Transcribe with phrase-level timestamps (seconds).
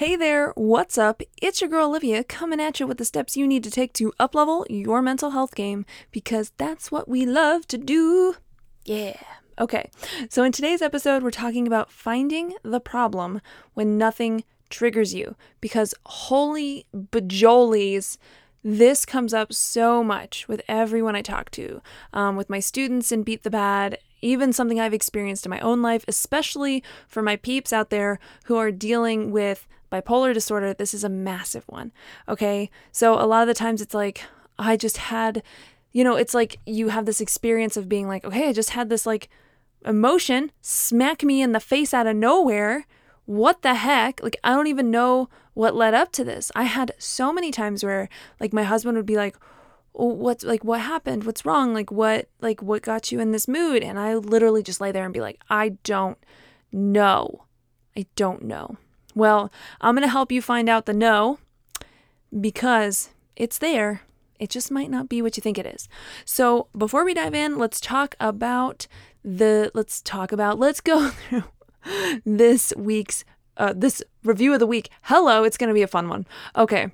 [0.00, 1.20] Hey there, what's up?
[1.42, 4.14] It's your girl Olivia coming at you with the steps you need to take to
[4.18, 8.36] uplevel your mental health game because that's what we love to do.
[8.86, 9.20] Yeah.
[9.58, 9.90] Okay,
[10.30, 13.42] so in today's episode, we're talking about finding the problem
[13.74, 18.16] when nothing triggers you because holy bajolies,
[18.64, 21.82] this comes up so much with everyone I talk to,
[22.14, 25.82] um, with my students in Beat the Bad, even something I've experienced in my own
[25.82, 31.04] life, especially for my peeps out there who are dealing with bipolar disorder, this is
[31.04, 31.92] a massive one.
[32.28, 32.70] Okay.
[32.92, 34.22] So a lot of the times it's like,
[34.58, 35.42] I just had,
[35.92, 38.88] you know, it's like you have this experience of being like, okay, I just had
[38.88, 39.28] this like
[39.84, 42.86] emotion smack me in the face out of nowhere.
[43.26, 44.22] What the heck?
[44.22, 46.50] Like, I don't even know what led up to this.
[46.54, 48.08] I had so many times where,
[48.40, 49.36] like, my husband would be like,
[49.94, 53.48] oh, what's like what happened what's wrong like what like what got you in this
[53.48, 56.18] mood and i literally just lay there and be like i don't
[56.70, 57.44] know
[57.96, 58.76] i don't know
[59.14, 61.38] well, I'm going to help you find out the no
[62.38, 64.02] because it's there.
[64.38, 65.88] It just might not be what you think it is.
[66.24, 68.86] So, before we dive in, let's talk about
[69.22, 71.44] the let's talk about let's go through
[72.24, 73.24] this week's
[73.56, 74.88] uh, this review of the week.
[75.02, 76.26] Hello, it's going to be a fun one.
[76.56, 76.90] Okay.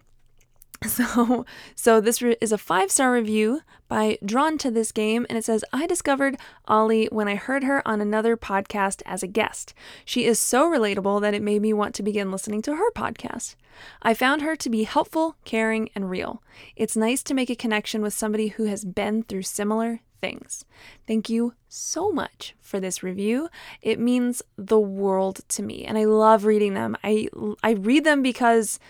[0.87, 5.39] So, so this re- is a five star review by Drawn to This Game, and
[5.39, 9.75] it says, I discovered Ollie when I heard her on another podcast as a guest.
[10.05, 13.57] She is so relatable that it made me want to begin listening to her podcast.
[14.03, 16.43] I found her to be helpful, caring, and real.
[16.77, 20.65] It's nice to make a connection with somebody who has been through similar things.
[21.07, 23.49] Thank you so much for this review.
[23.83, 26.97] It means the world to me, and I love reading them.
[27.05, 27.29] I
[27.63, 28.81] I read them because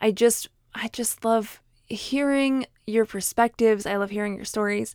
[0.00, 3.86] I just I just love hearing your perspectives.
[3.86, 4.94] I love hearing your stories.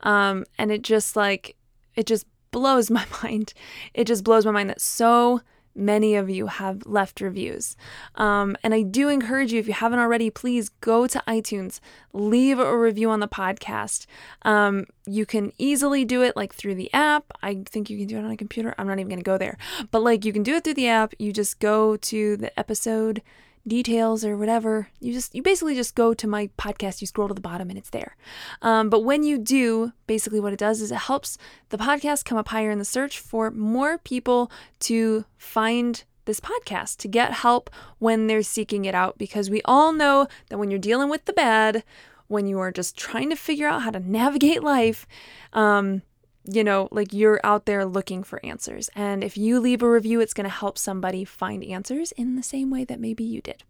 [0.00, 1.56] Um, and it just like,
[1.94, 3.54] it just blows my mind.
[3.94, 5.40] It just blows my mind that so
[5.74, 7.76] many of you have left reviews.
[8.16, 11.80] Um, and I do encourage you, if you haven't already, please go to iTunes,
[12.12, 14.06] leave a review on the podcast.
[14.42, 17.32] Um, you can easily do it like through the app.
[17.42, 18.74] I think you can do it on a computer.
[18.78, 19.56] I'm not even going to go there.
[19.90, 21.14] But like you can do it through the app.
[21.18, 23.22] You just go to the episode
[23.66, 27.34] details or whatever, you just you basically just go to my podcast, you scroll to
[27.34, 28.16] the bottom and it's there.
[28.62, 31.38] Um, but when you do, basically what it does is it helps
[31.68, 34.50] the podcast come up higher in the search for more people
[34.80, 39.92] to find this podcast to get help when they're seeking it out because we all
[39.92, 41.82] know that when you're dealing with the bad,
[42.28, 45.06] when you are just trying to figure out how to navigate life,
[45.52, 46.02] um,
[46.44, 48.88] you know, like you're out there looking for answers.
[48.94, 52.42] And if you leave a review, it's going to help somebody find answers in the
[52.42, 53.62] same way that maybe you did.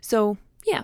[0.00, 0.82] So, yeah.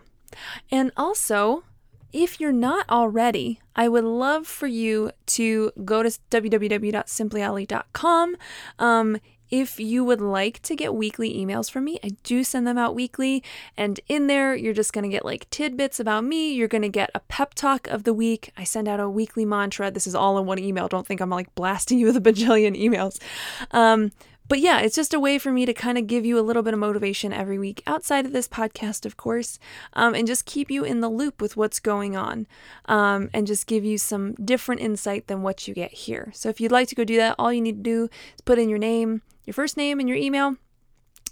[0.71, 1.65] And also,
[2.12, 8.37] if you're not already, I would love for you to go to www.simplyolly.com.
[8.78, 9.19] Um,
[9.50, 12.94] if you would like to get weekly emails from me, I do send them out
[12.94, 13.42] weekly.
[13.76, 16.53] And in there, you're just going to get like tidbits about me.
[16.53, 18.53] You're going to get a pep talk of the week.
[18.56, 19.91] I send out a weekly mantra.
[19.91, 20.88] This is all in one email.
[20.88, 23.20] Don't think I'm like blasting you with a bajillion emails.
[23.70, 24.12] Um,
[24.48, 26.62] but yeah, it's just a way for me to kind of give you a little
[26.62, 29.59] bit of motivation every week outside of this podcast, of course,
[29.92, 32.47] um, and just keep you in the loop with what's going on
[32.86, 36.32] um, and just give you some different insight than what you get here.
[36.34, 38.59] So if you'd like to go do that, all you need to do is put
[38.59, 40.56] in your name, your first name, and your email.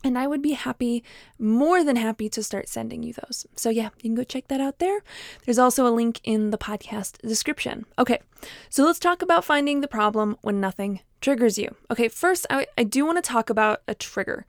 [0.04, 1.03] And I would be happy,
[1.38, 3.47] more than happy, to start sending you those.
[3.56, 5.00] So, yeah, you can go check that out there.
[5.44, 7.86] There's also a link in the podcast description.
[7.98, 8.21] Okay,
[8.68, 11.74] so let's talk about finding the problem when nothing triggers you.
[11.91, 14.47] Okay, first, I, I do want to talk about a trigger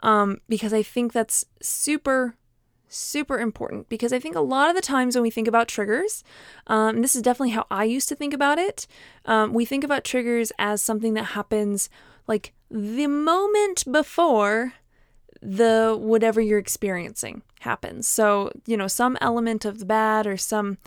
[0.00, 2.36] um, because I think that's super,
[2.86, 3.88] super important.
[3.88, 6.22] Because I think a lot of the times when we think about triggers,
[6.68, 8.86] um, this is definitely how I used to think about it,
[9.24, 11.88] um, we think about triggers as something that happens
[12.30, 14.74] like the moment before
[15.42, 18.06] the whatever you're experiencing happens.
[18.06, 20.78] So, you know, some element of the bad or some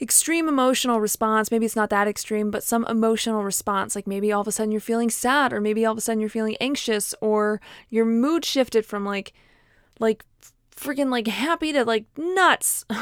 [0.00, 1.52] extreme emotional response.
[1.52, 3.94] Maybe it's not that extreme, but some emotional response.
[3.94, 6.20] Like maybe all of a sudden you're feeling sad, or maybe all of a sudden
[6.20, 9.32] you're feeling anxious, or your mood shifted from like,
[10.00, 10.24] like
[10.74, 12.84] freaking like happy to like nuts.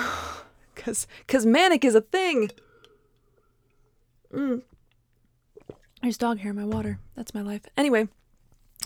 [0.77, 2.51] Cause, cause manic is a thing.
[4.35, 4.63] Mm.
[6.05, 6.99] There's dog hair in my water.
[7.17, 7.63] That's my life.
[7.79, 8.09] Anyway,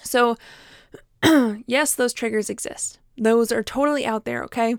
[0.05, 0.37] so
[1.67, 3.01] yes, those triggers exist.
[3.17, 4.77] Those are totally out there, okay?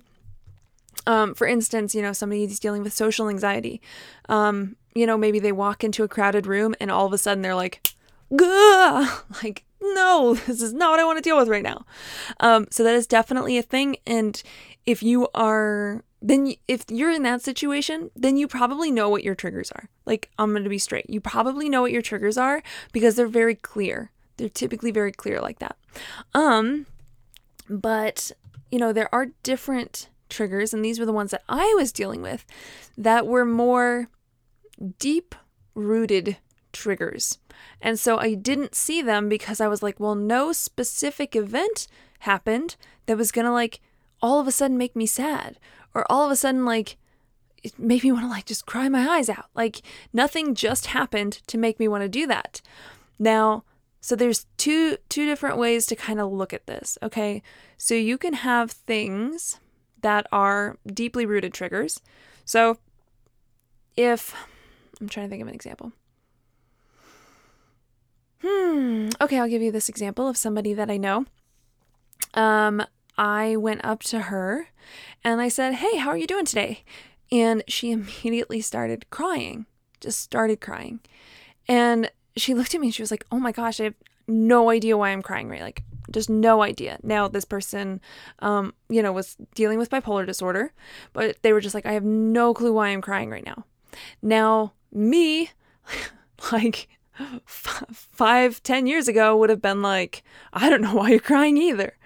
[1.06, 3.82] Um, for instance, you know, somebody's dealing with social anxiety.
[4.30, 7.42] Um, you know, maybe they walk into a crowded room and all of a sudden
[7.42, 7.86] they're like,
[8.34, 9.24] Gah!
[9.44, 11.86] like, no, this is not what I want to deal with right now.
[12.40, 13.98] Um, so that is definitely a thing.
[14.08, 14.42] And
[14.86, 19.36] if you are, then if you're in that situation, then you probably know what your
[19.36, 19.90] triggers are.
[20.06, 21.10] Like, I'm going to be straight.
[21.10, 22.62] You probably know what your triggers are
[22.92, 24.12] because they're very clear.
[24.38, 25.78] They're typically very clear like that.
[26.34, 26.86] Um,
[27.70, 28.32] but,
[28.72, 32.22] you know, there are different triggers, and these were the ones that I was dealing
[32.22, 32.46] with
[32.98, 34.10] that were more
[34.98, 35.36] deep
[35.74, 36.38] rooted
[36.72, 37.40] triggers.
[37.82, 41.88] And so I didn't see them because I was like, well, no specific event
[42.20, 42.76] happened
[43.06, 43.82] that was going to like
[44.22, 45.60] all of a sudden make me sad
[45.94, 46.98] or all of a sudden like
[47.64, 49.48] it made me want to like just cry my eyes out.
[49.56, 49.82] Like
[50.14, 52.62] nothing just happened to make me want to do that.
[53.18, 53.64] Now,
[54.02, 57.42] so there's two two different ways to kind of look at this, okay?
[57.78, 59.60] So you can have things
[60.02, 62.02] that are deeply rooted triggers.
[62.46, 62.78] So
[63.98, 64.34] if
[65.02, 65.92] I'm trying to think of an example.
[68.42, 69.10] Hmm.
[69.20, 71.26] Okay, I'll give you this example of somebody that I know.
[72.34, 72.82] Um,
[73.20, 74.70] I went up to her
[75.26, 76.84] and I said, Hey, how are you doing today?
[77.32, 77.92] And she
[78.24, 79.66] immediately started crying,
[80.00, 81.02] just started crying.
[81.68, 83.96] And she looked at me and she was like, Oh my gosh, I have
[84.28, 85.62] no idea why I'm crying, right?
[85.62, 86.98] Like, just no idea.
[87.04, 88.00] Now, this person,
[88.40, 90.72] um, you know, was dealing with bipolar disorder,
[91.14, 93.66] but they were just like, I have no clue why I'm crying right now.
[94.22, 95.52] Now, me,
[96.52, 96.88] like,
[97.46, 100.24] five, ten years ago would have been like,
[100.54, 101.98] I don't know why you're crying either.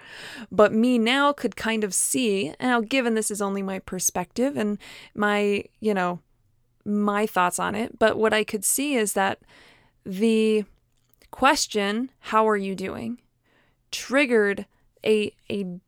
[0.50, 4.78] But me now could kind of see, now given this is only my perspective and
[5.14, 6.20] my, you know,
[6.84, 9.40] my thoughts on it, but what I could see is that
[10.04, 10.64] the
[11.30, 13.20] question, how are you doing,
[13.90, 14.66] triggered
[15.04, 15.80] a, a,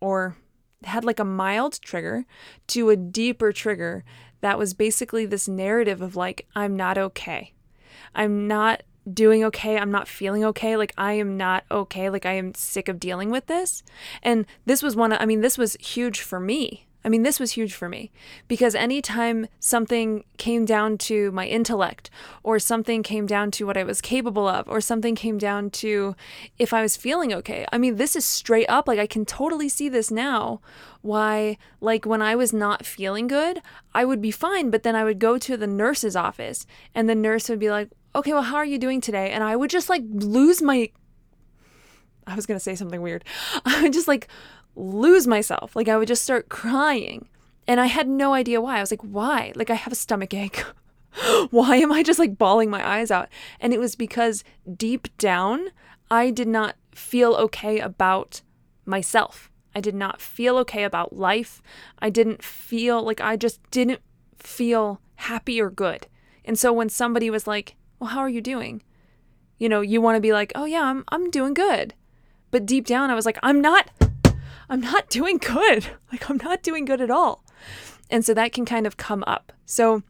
[0.00, 0.36] or
[0.84, 2.26] had like a mild trigger
[2.66, 4.04] to a deeper trigger
[4.40, 7.52] that was basically this narrative of like, I'm not okay.
[8.14, 9.78] I'm not doing okay.
[9.78, 10.76] I'm not feeling okay.
[10.76, 12.08] Like, I am not okay.
[12.08, 13.82] Like, I am sick of dealing with this.
[14.22, 16.86] And this was one, I mean, this was huge for me.
[17.04, 18.12] I mean, this was huge for me
[18.46, 22.10] because anytime something came down to my intellect
[22.42, 26.14] or something came down to what I was capable of or something came down to
[26.58, 29.68] if I was feeling okay, I mean, this is straight up like I can totally
[29.68, 30.60] see this now.
[31.00, 33.60] Why, like, when I was not feeling good,
[33.92, 36.64] I would be fine, but then I would go to the nurse's office
[36.94, 39.30] and the nurse would be like, okay, well, how are you doing today?
[39.30, 40.90] And I would just like lose my.
[42.24, 43.24] I was going to say something weird.
[43.64, 44.28] I would just like
[44.76, 45.74] lose myself.
[45.76, 47.28] Like I would just start crying.
[47.66, 48.78] And I had no idea why.
[48.78, 49.52] I was like, why?
[49.54, 50.64] Like I have a stomach ache.
[51.50, 53.28] why am I just like bawling my eyes out?
[53.60, 54.44] And it was because
[54.76, 55.68] deep down,
[56.10, 58.42] I did not feel okay about
[58.84, 59.50] myself.
[59.74, 61.62] I did not feel okay about life.
[61.98, 64.00] I didn't feel like I just didn't
[64.38, 66.06] feel happy or good.
[66.44, 68.82] And so when somebody was like, well, how are you doing?
[69.58, 71.94] You know, you want to be like, oh, yeah, I'm, I'm doing good.
[72.50, 73.88] But deep down, I was like, I'm not,
[74.68, 75.86] I'm not doing good.
[76.12, 77.42] Like, I'm not doing good at all.
[78.10, 79.50] And so that can kind of come up.
[79.64, 80.02] So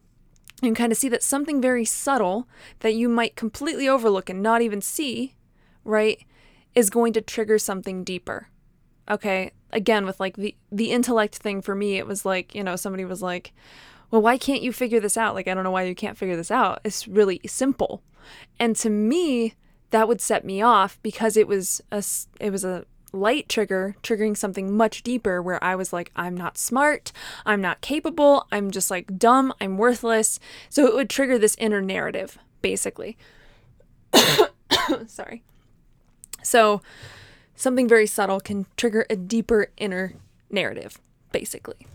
[0.61, 2.49] you can kind of see that something very subtle
[2.81, 5.37] that you might completely overlook and not even see,
[5.85, 6.25] right,
[6.75, 8.49] is going to trigger something deeper.
[9.09, 9.53] Okay.
[9.71, 13.05] Again, with like the, the intellect thing for me, it was like, you know, somebody
[13.05, 13.53] was like,
[14.11, 15.35] well, why can't you figure this out?
[15.35, 16.81] Like, I don't know why you can't figure this out.
[16.85, 18.03] It's really simple.
[18.59, 19.55] And to me,
[19.91, 22.05] that would set me off because it was a,
[22.41, 26.59] it was a light trigger triggering something much deeper where I was like, I'm not
[26.59, 27.13] smart,
[27.45, 30.39] I'm not capable, I'm just like dumb, I'm worthless.
[30.69, 33.17] So it would trigger this inner narrative, basically.
[35.07, 35.43] Sorry.
[36.43, 36.83] So
[37.55, 40.15] something very subtle can trigger a deeper inner
[40.51, 41.01] narrative,
[41.31, 41.87] basically.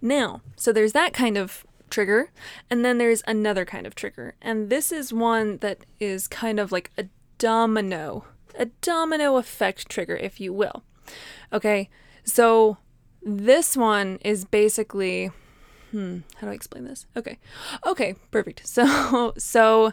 [0.00, 2.30] Now, so there's that kind of trigger,
[2.70, 4.34] and then there's another kind of trigger.
[4.42, 7.06] And this is one that is kind of like a
[7.38, 8.24] domino,
[8.58, 10.82] a domino effect trigger, if you will.
[11.52, 11.88] Okay,
[12.24, 12.78] so
[13.22, 15.30] this one is basically
[15.90, 17.06] hmm, how do I explain this?
[17.16, 17.38] Okay.
[17.86, 18.66] Okay, perfect.
[18.66, 19.92] So so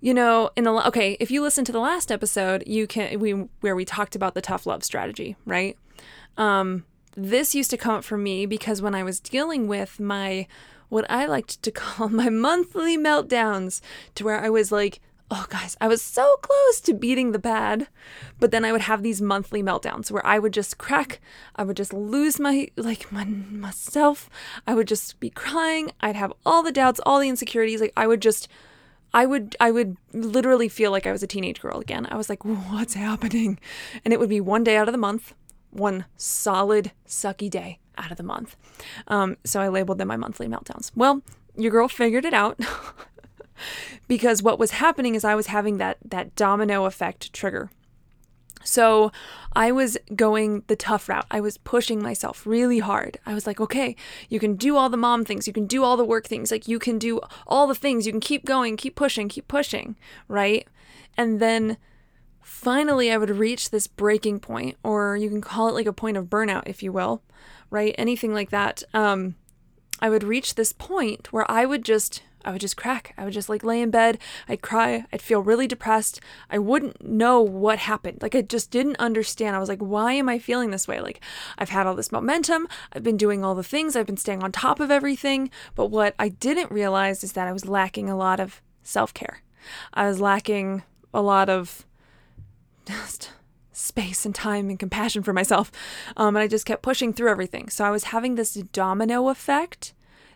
[0.00, 3.32] you know, in the okay, if you listen to the last episode, you can we
[3.60, 5.76] where we talked about the tough love strategy, right?
[6.36, 6.84] Um
[7.16, 10.46] this used to come up for me because when I was dealing with my,
[10.90, 13.80] what I liked to call my monthly meltdowns,
[14.14, 17.88] to where I was like, oh, guys, I was so close to beating the bad.
[18.38, 21.20] But then I would have these monthly meltdowns where I would just crack,
[21.56, 24.30] I would just lose my, like, my, myself.
[24.66, 25.90] I would just be crying.
[26.00, 27.80] I'd have all the doubts, all the insecurities.
[27.80, 28.48] Like, I would just
[29.14, 32.06] I would I would literally feel like I was a teenage girl again.
[32.10, 33.58] I was like, "What's happening?"
[34.04, 35.32] And it would be one day out of the month,
[35.70, 38.56] one solid sucky day out of the month.
[39.08, 40.90] Um, so I labeled them my monthly meltdowns.
[40.94, 41.22] Well,
[41.56, 42.60] your girl figured it out.
[44.08, 47.70] because what was happening is I was having that that domino effect trigger.
[48.66, 49.12] So
[49.54, 51.26] I was going the tough route.
[51.30, 53.18] I was pushing myself really hard.
[53.24, 53.96] I was like, okay,
[54.28, 56.66] you can do all the mom things, you can do all the work things, like
[56.66, 59.96] you can do all the things, you can keep going, keep pushing, keep pushing,
[60.28, 60.66] right?
[61.16, 61.76] And then
[62.42, 66.16] finally I would reach this breaking point, or you can call it like a point
[66.16, 67.22] of burnout, if you will,
[67.70, 67.94] right?
[67.96, 68.82] Anything like that.
[68.92, 69.36] Um,
[70.00, 73.12] I would reach this point where I would just I would just crack.
[73.18, 74.18] I would just like lay in bed.
[74.48, 75.04] I'd cry.
[75.12, 76.20] I'd feel really depressed.
[76.48, 78.22] I wouldn't know what happened.
[78.22, 79.56] Like I just didn't understand.
[79.56, 81.00] I was like, why am I feeling this way?
[81.00, 81.20] Like
[81.58, 82.68] I've had all this momentum.
[82.92, 83.96] I've been doing all the things.
[83.96, 85.50] I've been staying on top of everything.
[85.74, 89.42] But what I didn't realize is that I was lacking a lot of self care.
[89.92, 91.84] I was lacking a lot of
[92.86, 93.32] just
[93.72, 95.72] space and time and compassion for myself.
[96.16, 97.68] Um, and I just kept pushing through everything.
[97.68, 99.92] So I was having this domino effect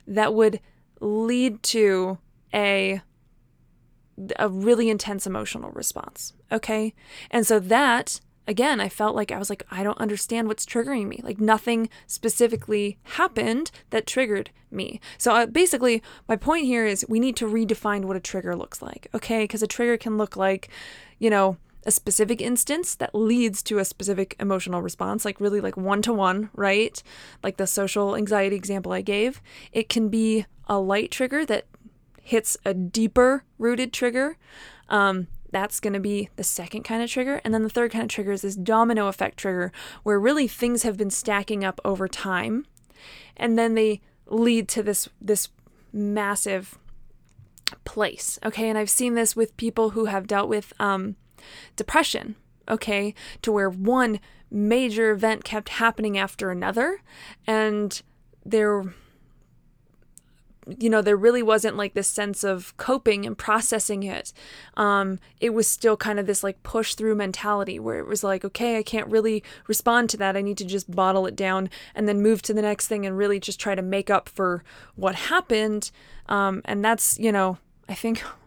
[0.07, 0.61] that would
[1.01, 2.19] lead to
[2.55, 3.03] a
[4.39, 6.35] a really intense emotional response.
[6.53, 6.95] Okay?
[7.31, 11.07] And so that again, I felt like I was like I don't understand what's triggering
[11.07, 11.21] me.
[11.23, 15.01] Like nothing specifically happened that triggered me.
[15.19, 18.83] So uh, basically, my point here is we need to redefine what a trigger looks
[18.83, 19.09] like.
[19.15, 19.47] Okay?
[19.47, 20.69] Cuz a trigger can look like,
[21.19, 25.77] you know, a specific instance that leads to a specific emotional response, like really like
[25.77, 27.03] one to one, right?
[27.43, 29.41] Like the social anxiety example I gave.
[29.73, 31.67] It can be a light trigger that
[32.23, 34.37] hits a deeper rooted trigger.
[34.89, 37.41] Um, that's going to be the second kind of trigger.
[37.45, 39.73] And then the third kind of trigger is this domino effect trigger,
[40.03, 42.67] where really things have been stacking up over time.
[43.37, 45.49] And then they lead to this, this
[45.93, 46.79] massive
[47.85, 48.39] place.
[48.45, 48.69] Okay.
[48.69, 51.17] And I've seen this with people who have dealt with um,
[51.77, 52.37] depression,
[52.69, 54.21] okay, to where one
[54.51, 57.01] major event kept happening after another
[57.47, 58.03] and
[58.45, 58.85] there
[60.79, 64.33] you know there really wasn't like this sense of coping and processing it.
[64.77, 68.45] Um it was still kind of this like push through mentality where it was like
[68.45, 70.37] okay i can't really respond to that.
[70.37, 73.17] I need to just bottle it down and then move to the next thing and
[73.17, 74.63] really just try to make up for
[74.97, 75.91] what happened.
[76.29, 78.23] Um and that's you know i think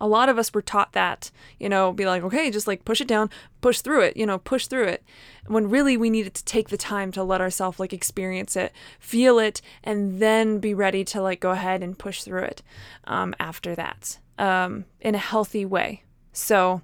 [0.00, 3.00] a lot of us were taught that, you know, be like, okay, just like push
[3.00, 3.28] it down,
[3.60, 5.04] push through it, you know, push through it.
[5.46, 9.38] When really we needed to take the time to let ourselves like experience it, feel
[9.38, 12.62] it, and then be ready to like go ahead and push through it
[13.04, 16.04] um, after that um, in a healthy way.
[16.32, 16.82] So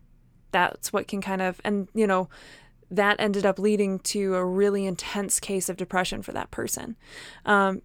[0.50, 2.28] that's what can kind of, and you know,
[2.90, 6.96] that ended up leading to a really intense case of depression for that person
[7.44, 7.82] um,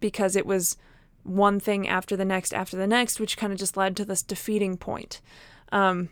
[0.00, 0.76] because it was
[1.24, 4.22] one thing after the next after the next, which kind of just led to this
[4.22, 5.20] defeating point.
[5.72, 6.10] Um,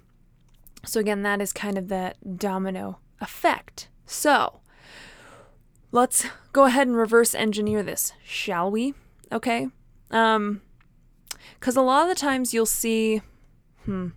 [0.84, 3.88] so, again, that is kind of that domino effect.
[4.04, 4.60] So,
[5.92, 8.94] let's go ahead and reverse engineer this, shall we?
[9.30, 9.68] Okay.
[10.10, 10.60] Um,
[11.58, 13.22] because a lot of the times you'll see,
[13.84, 14.08] hmm,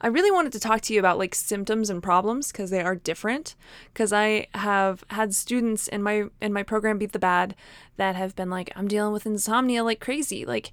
[0.00, 2.94] I really wanted to talk to you about like symptoms and problems because they are
[2.94, 3.54] different.
[3.92, 7.54] Because I have had students in my in my program Beat the Bad
[7.96, 10.44] that have been like, I'm dealing with insomnia like crazy.
[10.46, 10.72] Like,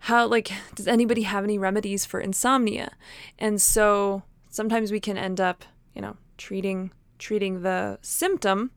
[0.00, 2.92] how like does anybody have any remedies for insomnia?
[3.38, 8.70] And so sometimes we can end up, you know, treating treating the symptom,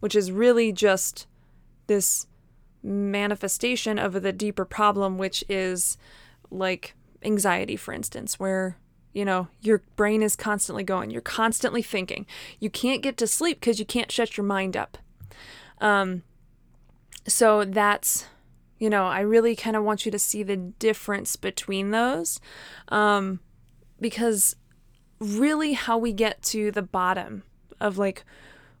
[0.00, 1.26] which is really just
[1.88, 2.26] this
[2.82, 5.96] manifestation of the deeper problem, which is
[6.50, 8.76] like anxiety, for instance, where
[9.12, 11.10] you know, your brain is constantly going.
[11.10, 12.26] You're constantly thinking.
[12.58, 14.98] You can't get to sleep because you can't shut your mind up.
[15.80, 16.22] Um,
[17.26, 18.26] so that's,
[18.78, 22.40] you know, I really kind of want you to see the difference between those.
[22.88, 23.40] Um,
[24.00, 24.56] because
[25.18, 27.42] really, how we get to the bottom
[27.80, 28.24] of like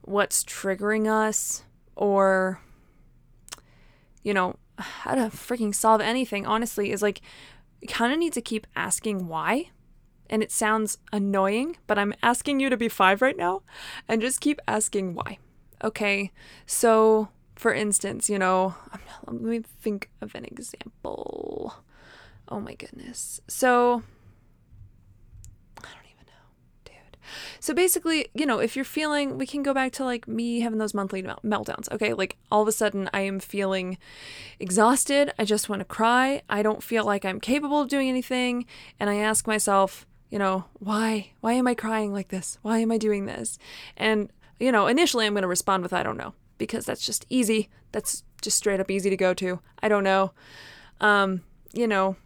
[0.00, 2.60] what's triggering us or,
[4.22, 7.20] you know, how to freaking solve anything, honestly, is like,
[7.80, 9.70] you kind of need to keep asking why
[10.32, 13.62] and it sounds annoying, but I'm asking you to be five right now
[14.08, 15.38] and just keep asking why.
[15.84, 16.32] Okay,
[16.64, 18.74] so for instance, you know,
[19.26, 21.74] let me think of an example.
[22.48, 23.42] Oh my goodness.
[23.46, 24.02] So,
[25.78, 26.48] I don't even know,
[26.86, 27.18] dude.
[27.60, 30.78] So basically, you know, if you're feeling, we can go back to like me having
[30.78, 31.92] those monthly meltdowns.
[31.92, 33.98] Okay, like all of a sudden I am feeling
[34.58, 35.30] exhausted.
[35.38, 36.40] I just want to cry.
[36.48, 38.64] I don't feel like I'm capable of doing anything.
[38.98, 41.32] And I ask myself, you know, why?
[41.42, 42.58] Why am I crying like this?
[42.62, 43.58] Why am I doing this?
[43.98, 47.26] And, you know, initially I'm going to respond with, I don't know, because that's just
[47.28, 47.68] easy.
[47.92, 49.60] That's just straight up easy to go to.
[49.82, 50.32] I don't know.
[51.02, 51.42] Um,
[51.74, 52.16] you know,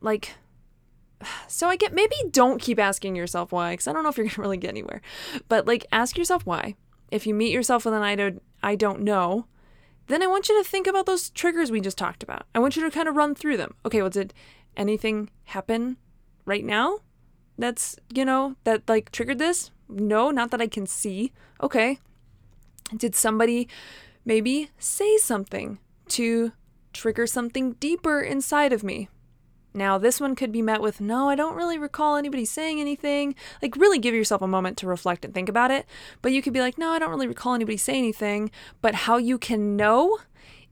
[0.00, 0.36] like
[1.48, 4.26] so I get maybe don't keep asking yourself why, because I don't know if you're
[4.28, 5.02] gonna really get anywhere.
[5.48, 6.76] But like ask yourself why.
[7.10, 9.46] If you meet yourself with an I don't I don't know,
[10.06, 12.46] then I want you to think about those triggers we just talked about.
[12.54, 13.74] I want you to kind of run through them.
[13.84, 14.34] Okay, well, did
[14.76, 15.96] anything happen
[16.46, 17.00] right now
[17.62, 19.70] that's, you know, that like triggered this?
[19.88, 21.32] No, not that I can see.
[21.62, 21.98] Okay.
[22.96, 23.68] Did somebody
[24.24, 26.52] maybe say something to
[26.92, 29.08] trigger something deeper inside of me?
[29.72, 33.36] Now, this one could be met with, no, I don't really recall anybody saying anything.
[33.62, 35.86] Like, really give yourself a moment to reflect and think about it.
[36.22, 38.50] But you could be like, no, I don't really recall anybody say anything.
[38.80, 40.18] But how you can know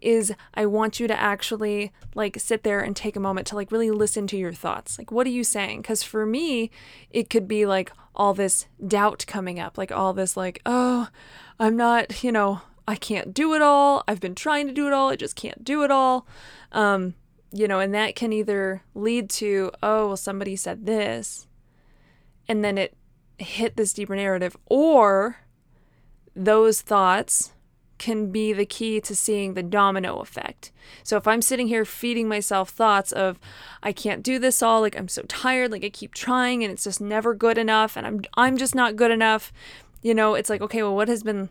[0.00, 3.72] is I want you to actually like sit there and take a moment to like
[3.72, 4.98] really listen to your thoughts.
[4.98, 5.82] Like, what are you saying?
[5.82, 6.70] Because for me,
[7.10, 11.08] it could be like all this doubt coming up, like all this, like, oh,
[11.58, 14.02] I'm not, you know, I can't do it all.
[14.08, 15.10] I've been trying to do it all.
[15.10, 16.26] I just can't do it all.
[16.72, 17.14] Um,
[17.52, 21.46] you know, and that can either lead to, oh, well, somebody said this,
[22.46, 22.96] and then it
[23.38, 25.38] hit this deeper narrative, or
[26.34, 27.52] those thoughts
[27.98, 30.72] can be the key to seeing the domino effect.
[31.02, 33.38] So if I'm sitting here feeding myself thoughts of
[33.82, 36.84] I can't do this all, like I'm so tired, like I keep trying and it's
[36.84, 39.52] just never good enough and I'm I'm just not good enough,
[40.02, 41.50] you know, it's like okay, well what has been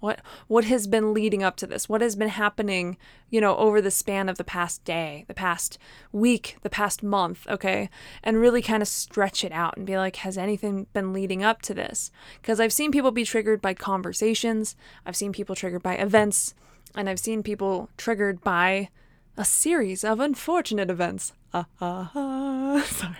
[0.00, 1.88] what what has been leading up to this?
[1.88, 2.96] What has been happening,
[3.30, 5.78] you know, over the span of the past day, the past
[6.12, 7.90] week, the past month, okay?
[8.22, 11.62] And really kind of stretch it out and be like, has anything been leading up
[11.62, 12.10] to this?
[12.40, 16.54] Because I've seen people be triggered by conversations, I've seen people triggered by events,
[16.94, 18.90] and I've seen people triggered by
[19.36, 21.32] a series of unfortunate events.
[21.52, 22.82] Uh, uh, uh.
[22.82, 23.16] Sorry.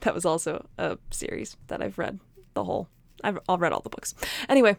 [0.00, 2.20] that was also a series that I've read
[2.54, 2.88] the whole
[3.22, 4.14] I've, I've read all the books.
[4.48, 4.76] Anyway,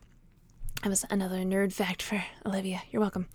[0.82, 2.82] that was another nerd fact for Olivia.
[2.92, 3.28] You're welcome.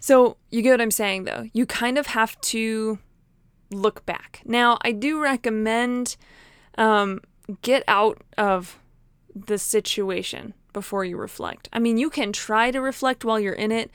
[0.00, 1.48] So, you get what I'm saying though.
[1.52, 2.98] You kind of have to
[3.70, 4.42] look back.
[4.44, 6.16] Now, I do recommend
[6.76, 7.20] um,
[7.62, 8.78] get out of
[9.34, 11.68] the situation before you reflect.
[11.72, 13.90] I mean, you can try to reflect while you're in it,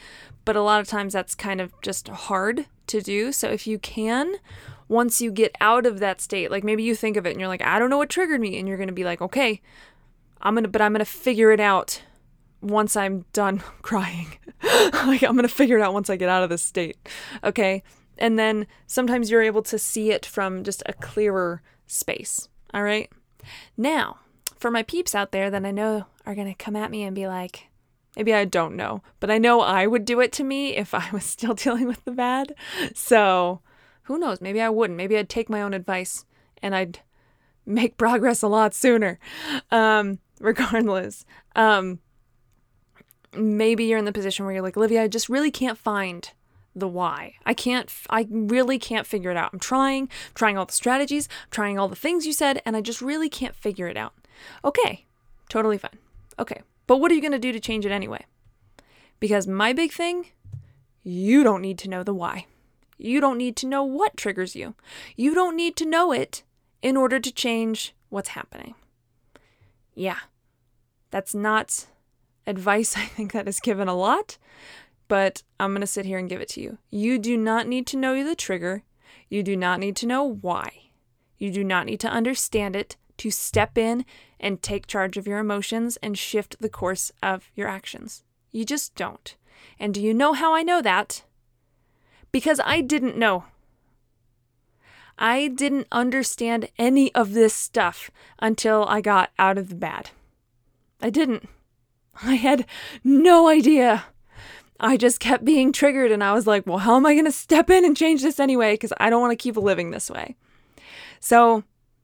[0.45, 3.32] but a lot of times that's kind of just hard to do.
[3.32, 4.36] So, if you can,
[4.88, 7.49] once you get out of that state, like maybe you think of it and you're
[7.49, 9.62] like, I don't know what triggered me, and you're going to be like, okay,
[10.41, 12.04] I'm going to, but I'm going to figure it out
[12.62, 14.38] once I'm done crying.
[14.63, 16.98] like I'm going to figure it out once I get out of this state.
[17.43, 17.84] Okay?
[18.17, 22.50] And then sometimes you're able to see it from just a clearer space.
[22.74, 23.12] All right?
[23.78, 24.20] Now,
[24.58, 27.15] for my peeps out there that I know are going to come at me and
[27.15, 27.67] be like,
[28.15, 31.08] maybe I don't know, but I know I would do it to me if I
[31.12, 32.56] was still dealing with the bad.
[32.93, 33.62] So,
[34.04, 34.41] who knows?
[34.41, 34.98] Maybe I wouldn't.
[34.98, 36.26] Maybe I'd take my own advice
[36.62, 37.00] and I'd
[37.65, 39.20] make progress a lot sooner.
[39.70, 42.00] Um, regardless, um,
[43.38, 46.30] maybe you're in the position where you're like, Olivia, I just really can't find
[46.76, 47.34] the why.
[47.45, 49.52] I can't, I really can't figure it out.
[49.52, 53.02] I'm trying, trying all the strategies, trying all the things you said, and I just
[53.02, 54.13] really can't figure it out.
[54.63, 55.06] Okay,
[55.50, 55.97] totally fine.
[56.38, 58.26] Okay, but what are you going to do to change it anyway?
[59.19, 60.28] Because my big thing,
[61.04, 62.45] you don't need to know the why.
[62.97, 64.76] You don't need to know what triggers you.
[65.15, 66.43] You don't need to know it
[66.82, 68.76] in order to change what's happening.
[69.95, 70.19] Yeah,
[71.10, 71.88] that's not
[72.47, 74.38] advice I think that is given a lot,
[75.07, 76.79] but I'm going to sit here and give it to you.
[76.89, 78.83] You do not need to know the trigger.
[79.29, 80.89] You do not need to know why.
[81.38, 84.05] You do not need to understand it to step in
[84.39, 88.23] and take charge of your emotions and shift the course of your actions.
[88.51, 89.36] You just don't.
[89.79, 91.23] And do you know how I know that?
[92.31, 93.45] Because I didn't know.
[95.17, 100.12] I didn't understand any of this stuff until I got out of the bad.
[101.01, 101.47] I didn't.
[102.23, 102.65] I had
[103.03, 104.06] no idea.
[104.80, 107.32] I just kept being triggered and I was like, well, how am I going to
[107.32, 108.73] step in and change this anyway?
[108.73, 110.36] Because I don't want to keep living this way.
[111.19, 111.63] So,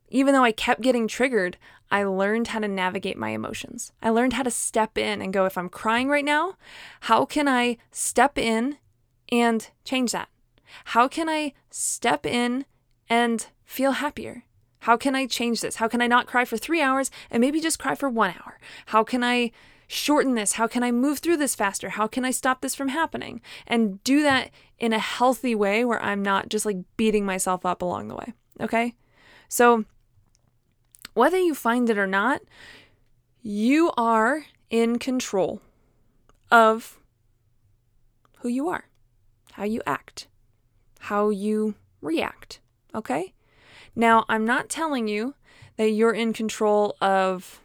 [0.10, 1.58] even though I kept getting triggered,
[1.92, 3.92] I learned how to navigate my emotions.
[4.02, 6.56] I learned how to step in and go, if I'm crying right now,
[7.02, 8.78] how can I step in
[9.32, 10.30] and change that?
[10.86, 12.66] How can I step in
[13.10, 14.44] and feel happier?
[14.80, 15.78] How can I change this?
[15.78, 18.60] How can I not cry for three hours and maybe just cry for one hour?
[18.88, 19.52] How can I
[19.94, 20.54] shorten this?
[20.54, 21.90] How can I move through this faster?
[21.90, 23.42] How can I stop this from happening?
[23.68, 27.82] And do that in a healthy way where I'm not just like beating myself up
[27.82, 28.34] along the way.
[28.60, 28.96] Okay?
[29.48, 29.86] So,
[31.14, 32.42] whether you find it or not,
[33.42, 35.62] you are in control
[36.50, 37.00] of
[38.40, 38.90] who you are,
[39.54, 40.28] how you act,
[41.00, 42.60] how you react.
[42.96, 43.34] Okay?
[43.96, 45.36] Now, I'm not telling you
[45.78, 47.63] that you're in control of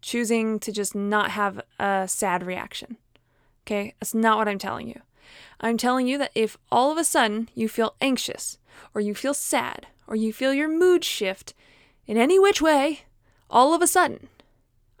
[0.00, 2.96] choosing to just not have a sad reaction.
[3.64, 3.94] Okay?
[4.00, 5.00] That's not what I'm telling you.
[5.60, 8.58] I'm telling you that if all of a sudden you feel anxious,
[8.94, 11.54] or you feel sad, or you feel your mood shift
[12.06, 13.00] in any which way,
[13.48, 14.28] all of a sudden,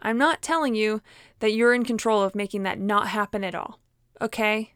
[0.00, 1.02] I'm not telling you
[1.40, 3.78] that you're in control of making that not happen at all.
[4.20, 4.74] Okay?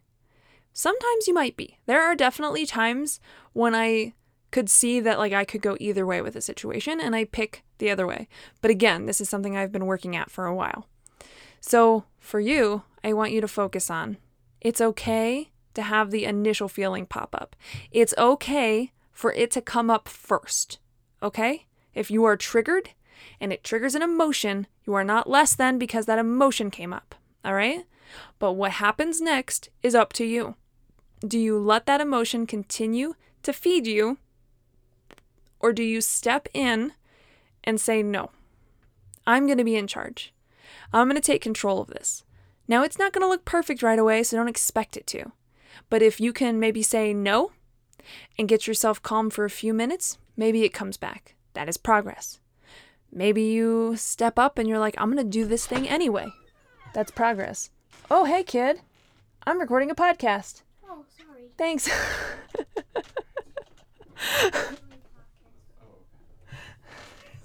[0.73, 1.77] Sometimes you might be.
[1.85, 3.19] There are definitely times
[3.53, 4.13] when I
[4.55, 7.65] could see that like I could go either way with a situation and I pick
[7.79, 8.29] the other way.
[8.61, 10.87] But again, this is something I've been working at for a while.
[11.59, 14.15] So, for you, I want you to focus on
[14.61, 17.57] it's okay to have the initial feeling pop up.
[17.91, 20.79] It's okay for it to come up first.
[21.21, 21.65] Okay?
[21.93, 22.91] If you are triggered
[23.41, 27.13] and it triggers an emotion, you are not less than because that emotion came up.
[27.43, 27.83] All right?
[28.39, 30.55] But what happens next is up to you.
[31.19, 34.17] Do you let that emotion continue to feed you?
[35.59, 36.93] Or do you step in
[37.63, 38.31] and say, no,
[39.25, 40.33] I'm going to be in charge?
[40.93, 42.23] I'm going to take control of this.
[42.67, 45.31] Now, it's not going to look perfect right away, so don't expect it to.
[45.89, 47.51] But if you can maybe say no
[48.37, 51.35] and get yourself calm for a few minutes, maybe it comes back.
[51.53, 52.39] That is progress.
[53.11, 56.27] Maybe you step up and you're like, I'm going to do this thing anyway.
[56.93, 57.69] That's progress.
[58.09, 58.81] Oh, hey, kid.
[59.45, 60.63] I'm recording a podcast.
[60.89, 61.51] Oh, sorry.
[61.57, 61.89] Thanks.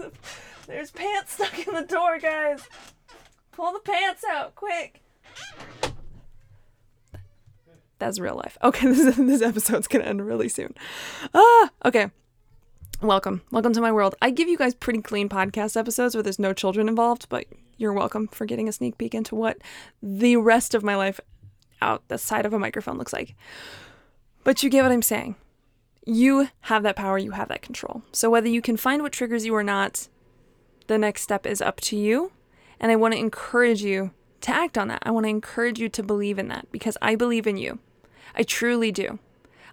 [0.66, 2.62] There's pants stuck in the door, guys.
[3.52, 5.02] Pull the pants out, quick.
[7.98, 8.56] That's real life.
[8.62, 10.74] Okay, this, this episode's gonna end really soon.
[11.34, 12.10] Ah, okay.
[13.02, 13.42] Welcome.
[13.50, 14.14] Welcome to my world.
[14.20, 17.46] I give you guys pretty clean podcast episodes where there's no children involved, but
[17.78, 19.58] you're welcome for getting a sneak peek into what
[20.02, 21.18] the rest of my life
[21.80, 23.34] out the side of a microphone looks like.
[24.44, 25.36] But you get what I'm saying.
[26.12, 28.02] You have that power, you have that control.
[28.10, 30.08] So whether you can find what triggers you or not,
[30.88, 32.32] the next step is up to you.
[32.80, 35.04] And I want to encourage you to act on that.
[35.04, 37.78] I want to encourage you to believe in that because I believe in you.
[38.34, 39.20] I truly do.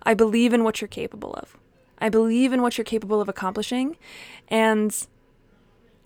[0.03, 1.57] I believe in what you're capable of.
[1.97, 3.97] I believe in what you're capable of accomplishing.
[4.47, 4.95] And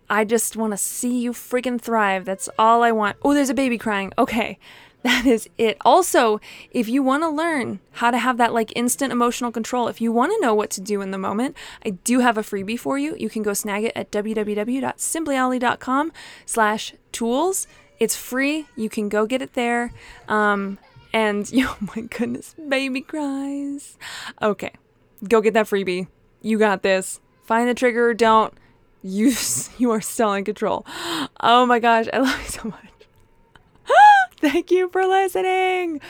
[0.09, 2.23] I just want to see you freaking thrive.
[2.23, 3.17] That's all I want.
[3.21, 4.13] Oh, there's a baby crying.
[4.17, 4.59] Okay.
[5.03, 5.77] That is it.
[5.81, 9.99] Also, if you want to learn how to have that like instant emotional control, if
[9.99, 12.79] you want to know what to do in the moment, I do have a freebie
[12.79, 13.15] for you.
[13.17, 16.11] You can go snag it at www.simplyolly.com
[16.45, 17.67] slash tools.
[17.99, 18.67] It's free.
[18.75, 19.91] You can go get it there.
[20.27, 20.77] Um,
[21.13, 23.97] and oh my goodness, baby cries.
[24.41, 24.71] Okay,
[25.27, 26.07] go get that freebie.
[26.41, 27.19] You got this.
[27.43, 28.53] Find the trigger or don't.
[29.03, 29.33] You
[29.79, 30.85] you are still in control.
[31.39, 32.90] Oh my gosh, I love you so much.
[34.41, 36.01] Thank you for listening.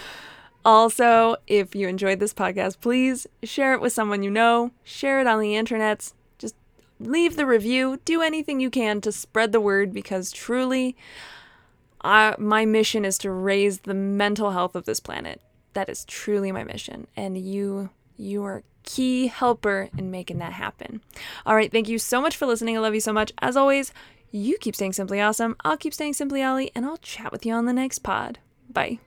[0.64, 5.28] Also, if you enjoyed this podcast, please share it with someone you know, share it
[5.28, 6.14] on the internet.
[6.38, 6.56] Just
[7.00, 10.96] leave the review, do anything you can to spread the word because truly,
[12.04, 15.42] I, my mission is to raise the mental health of this planet.
[15.74, 17.08] That is truly my mission.
[17.18, 21.02] And you, you are key helper in making that happen.
[21.46, 22.78] All right, thank you so much for listening.
[22.78, 23.32] I love you so much.
[23.40, 23.94] As always,
[24.32, 25.56] you keep staying simply awesome.
[25.64, 28.40] I'll keep staying simply Ollie, and I'll chat with you on the next pod.
[28.70, 29.00] Bye.